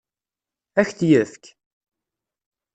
Ad 0.79 0.85
k-t-yefk? 0.87 1.43